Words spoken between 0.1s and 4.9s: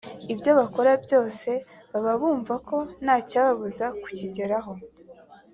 ibyo bakora byose baba bumva ntacyababuza kubigeraho